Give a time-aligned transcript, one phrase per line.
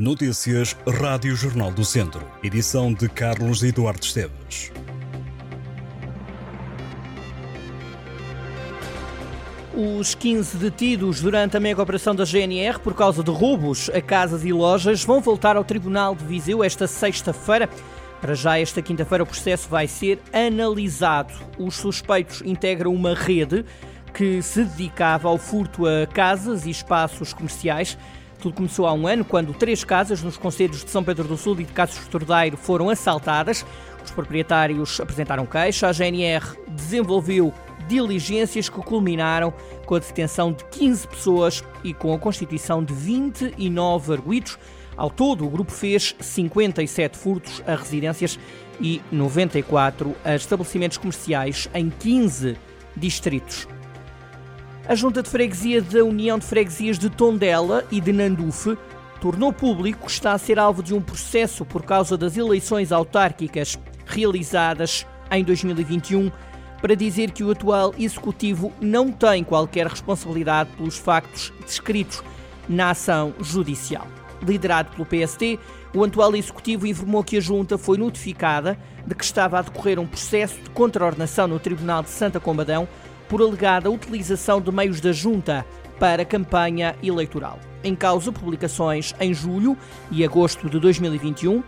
[0.00, 2.26] Notícias Rádio Jornal do Centro.
[2.42, 4.72] Edição de Carlos Eduardo Esteves.
[9.74, 14.42] Os 15 detidos durante a mega operação da GNR por causa de roubos a casas
[14.42, 17.68] e lojas vão voltar ao Tribunal de Viseu esta sexta-feira.
[18.22, 21.34] Para já, esta quinta-feira, o processo vai ser analisado.
[21.58, 23.66] Os suspeitos integram uma rede
[24.14, 27.98] que se dedicava ao furto a casas e espaços comerciais.
[28.40, 31.60] Tudo começou há um ano, quando três casas nos conselhos de São Pedro do Sul
[31.60, 33.66] e de Casos Tordeiro foram assaltadas.
[34.02, 35.88] Os proprietários apresentaram queixa.
[35.88, 37.52] A GNR desenvolveu
[37.86, 39.52] diligências que culminaram
[39.84, 44.58] com a detenção de 15 pessoas e com a constituição de 29 arguídos.
[44.96, 48.38] Ao todo, o grupo fez 57 furtos a residências
[48.80, 52.56] e 94 a estabelecimentos comerciais em 15
[52.96, 53.68] distritos.
[54.90, 58.76] A Junta de Freguesia da União de Freguesias de Tondela e de Nandufe
[59.20, 63.78] tornou público que está a ser alvo de um processo por causa das eleições autárquicas
[64.04, 66.32] realizadas em 2021
[66.80, 72.20] para dizer que o atual executivo não tem qualquer responsabilidade pelos factos descritos
[72.68, 74.08] na ação judicial.
[74.42, 75.56] Liderado pelo PST,
[75.94, 80.06] o atual executivo informou que a junta foi notificada de que estava a decorrer um
[80.08, 82.88] processo de contraordenação no Tribunal de Santa Combadão
[83.30, 85.64] por alegada utilização de meios da junta
[86.00, 87.60] para campanha eleitoral.
[87.84, 89.78] Em causa publicações em julho
[90.10, 91.62] e agosto de 2021,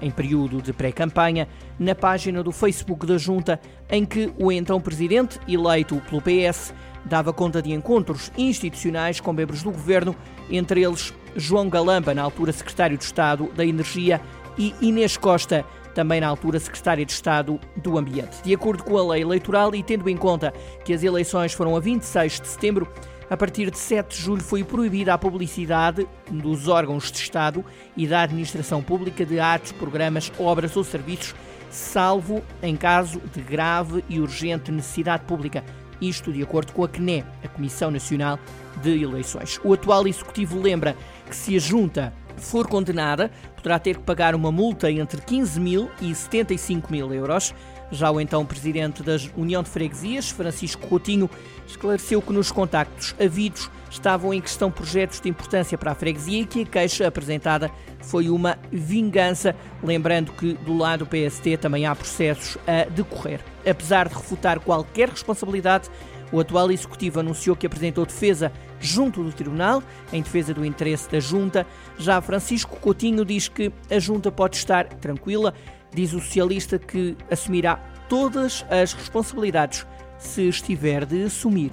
[0.00, 3.60] em período de pré-campanha, na página do Facebook da Junta,
[3.90, 6.72] em que o então presidente, eleito pelo PS,
[7.04, 10.14] dava conta de encontros institucionais com membros do governo,
[10.48, 14.20] entre eles João Galamba, na altura secretário de Estado da Energia,
[14.56, 15.64] e Inês Costa,
[15.98, 18.40] também na altura secretária de Estado do Ambiente.
[18.44, 20.54] De acordo com a lei eleitoral e tendo em conta
[20.84, 22.86] que as eleições foram a 26 de setembro,
[23.28, 27.64] a partir de 7 de julho foi proibida a publicidade dos órgãos de Estado
[27.96, 31.34] e da administração pública de atos, programas, obras ou serviços,
[31.68, 35.64] salvo em caso de grave e urgente necessidade pública.
[36.00, 38.38] Isto de acordo com a CNE, a Comissão Nacional
[38.80, 39.58] de Eleições.
[39.64, 40.96] O atual executivo lembra
[41.28, 42.12] que se junta
[42.44, 47.54] for condenada, poderá ter que pagar uma multa entre 15 mil e 75 mil euros.
[47.90, 51.28] Já o então presidente da União de Freguesias, Francisco Coutinho,
[51.66, 56.44] esclareceu que nos contactos havidos estavam em questão projetos de importância para a freguesia e
[56.44, 61.94] que a queixa apresentada foi uma vingança, lembrando que do lado do PST também há
[61.94, 63.40] processos a decorrer.
[63.68, 65.88] Apesar de refutar qualquer responsabilidade,
[66.30, 71.20] o atual executivo anunciou que apresentou defesa junto do Tribunal, em defesa do interesse da
[71.20, 71.66] Junta.
[71.98, 75.54] Já Francisco Coutinho diz que a Junta pode estar tranquila,
[75.92, 77.76] diz o socialista que assumirá
[78.08, 79.86] todas as responsabilidades
[80.18, 81.72] se estiver de assumir.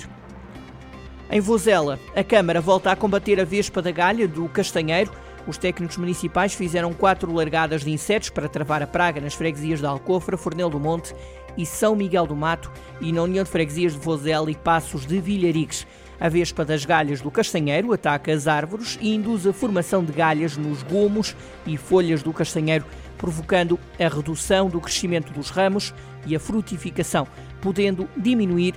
[1.29, 5.11] Em Vozela, a Câmara volta a combater a vespa da galha do castanheiro.
[5.47, 9.85] Os técnicos municipais fizeram quatro largadas de insetos para travar a praga nas freguesias de
[9.85, 11.15] Alcofra, Fornel do Monte
[11.57, 15.19] e São Miguel do Mato e na União de Freguesias de Vozela e Passos de
[15.19, 15.87] Vilharigues.
[16.19, 20.55] A vespa das galhas do castanheiro ataca as árvores e induz a formação de galhas
[20.55, 22.85] nos gomos e folhas do castanheiro,
[23.17, 25.93] provocando a redução do crescimento dos ramos
[26.25, 27.27] e a frutificação,
[27.61, 28.73] podendo diminuir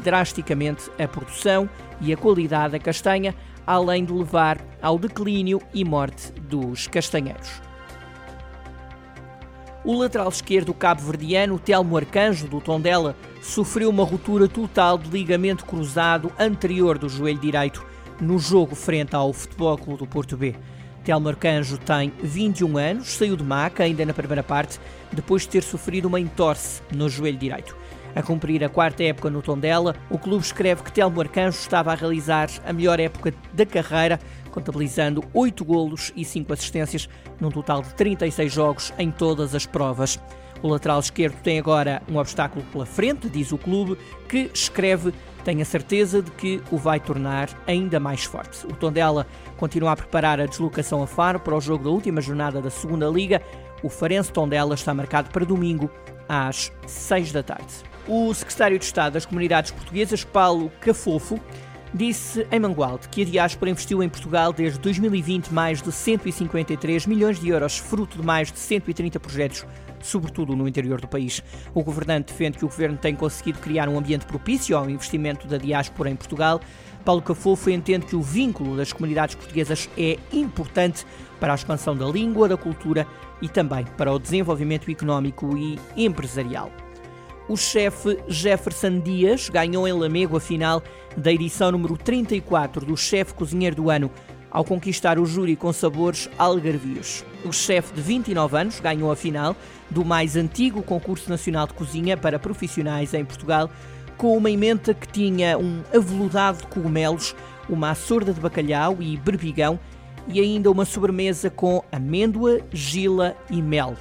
[0.00, 1.68] drasticamente a produção
[2.00, 3.34] e a qualidade da castanha,
[3.66, 7.67] além de levar ao declínio e morte dos castanheiros.
[9.84, 16.32] O lateral esquerdo cabo-verdiano, Telmo Arcanjo, do Tondela, sofreu uma ruptura total de ligamento cruzado
[16.38, 17.86] anterior do joelho direito
[18.20, 20.56] no jogo frente ao Futebol Clube do Porto B.
[21.04, 24.80] Telmo Arcanjo tem 21 anos, saiu de maca ainda na primeira parte,
[25.12, 27.76] depois de ter sofrido uma entorse no joelho direito.
[28.18, 31.94] A cumprir a quarta época no Tondela, o clube escreve que Telmo Arcanjo estava a
[31.94, 34.18] realizar a melhor época da carreira,
[34.50, 37.08] contabilizando 8 golos e 5 assistências,
[37.40, 40.18] num total de 36 jogos em todas as provas.
[40.60, 43.96] O lateral esquerdo tem agora um obstáculo pela frente, diz o clube,
[44.28, 45.14] que escreve
[45.44, 48.66] tem a certeza de que o vai tornar ainda mais forte.
[48.66, 52.60] O Tondela continua a preparar a deslocação a Faro para o jogo da última jornada
[52.60, 53.40] da Segunda Liga.
[53.80, 55.88] O Farense Tondela está marcado para domingo
[56.28, 57.87] às 6 da tarde.
[58.08, 61.38] O secretário de Estado das Comunidades Portuguesas, Paulo Cafofo,
[61.92, 67.38] disse em Mangualde que a diáspora investiu em Portugal desde 2020 mais de 153 milhões
[67.38, 69.66] de euros, fruto de mais de 130 projetos
[70.00, 71.42] sobretudo no interior do país.
[71.74, 75.58] O governante defende que o governo tem conseguido criar um ambiente propício ao investimento da
[75.58, 76.60] diáspora em Portugal.
[77.04, 81.04] Paulo Cafofo entende que o vínculo das comunidades portuguesas é importante
[81.40, 83.06] para a expansão da língua, da cultura
[83.42, 86.70] e também para o desenvolvimento económico e empresarial.
[87.48, 90.82] O chefe Jefferson Dias ganhou em Lamego a final
[91.16, 94.10] da edição número 34 do Chefe Cozinheiro do Ano
[94.50, 97.24] ao conquistar o júri com sabores algarvios.
[97.46, 99.56] O chefe de 29 anos ganhou a final
[99.88, 103.70] do mais antigo concurso nacional de cozinha para profissionais em Portugal,
[104.18, 107.34] com uma emenda que tinha um aveludado de cogumelos,
[107.66, 109.80] uma açorda de bacalhau e berbigão
[110.26, 113.96] e ainda uma sobremesa com amêndoa, gila e mel.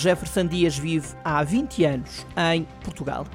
[0.00, 3.26] Jefferson Dias vive há 20 anos em Portugal.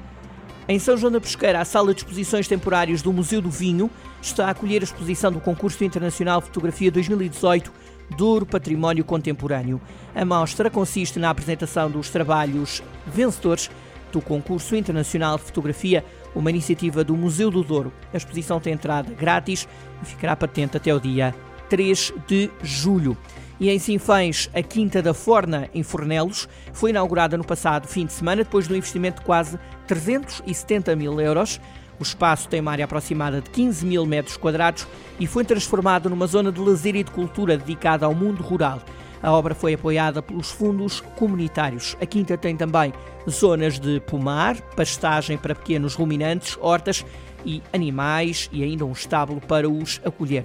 [0.68, 3.88] Em São João da Pesqueira, a sala de exposições temporários do Museu do Vinho
[4.20, 7.72] está a acolher a exposição do Concurso Internacional de Fotografia 2018
[8.16, 9.80] Douro Património Contemporâneo.
[10.12, 13.70] A mostra consiste na apresentação dos trabalhos vencedores
[14.10, 16.04] do Concurso Internacional de Fotografia,
[16.34, 17.92] uma iniciativa do Museu do Douro.
[18.12, 19.68] A exposição tem entrada grátis
[20.02, 21.32] e ficará patente até o dia
[21.68, 23.16] 3 de julho.
[23.58, 28.12] E em Sinfãs, a Quinta da Forna, em Fornelos, foi inaugurada no passado fim de
[28.12, 31.58] semana, depois do investimento de quase 370 mil euros.
[31.98, 34.86] O espaço tem uma área aproximada de 15 mil metros quadrados
[35.18, 38.82] e foi transformado numa zona de lazer e de cultura dedicada ao mundo rural.
[39.22, 41.96] A obra foi apoiada pelos fundos comunitários.
[41.98, 42.92] A quinta tem também
[43.28, 47.04] zonas de pomar, pastagem para pequenos ruminantes, hortas
[47.44, 50.44] e animais e ainda um estábulo para os acolher.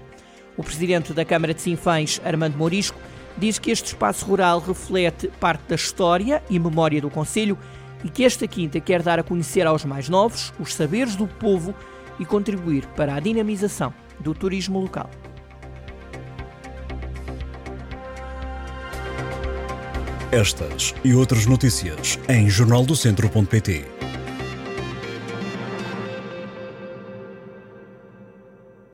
[0.61, 2.99] O presidente da Câmara de Sinfãs, Armando Morisco,
[3.35, 7.57] diz que este espaço rural reflete parte da história e memória do Conselho
[8.03, 11.73] e que esta quinta quer dar a conhecer aos mais novos os saberes do povo
[12.19, 15.09] e contribuir para a dinamização do turismo local.
[20.31, 24.00] Estas e outras notícias em jornaldocentro.pt.